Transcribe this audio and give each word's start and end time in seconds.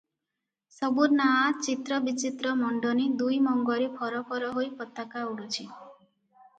ସବୁ 0.75 1.05
ନାଆ 1.17 1.43
ଚିତ୍ର 1.67 1.99
ବିଚିତ୍ର 2.09 2.55
ମଣ୍ଡନୀ 2.63 3.07
ଦୁଇ 3.23 3.39
ମଙ୍ଗରେ 3.51 3.89
ଫରଫର 4.01 4.53
ହୋଇ 4.59 4.75
ପତାକା 4.83 5.27
ଉଡୁଛି। 5.33 5.73